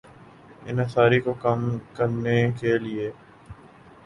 انحصار 0.65 1.11
کو 1.25 1.33
کم 1.41 1.61
کرنے 1.95 2.39
کے 2.59 2.77
لیے 2.77 3.11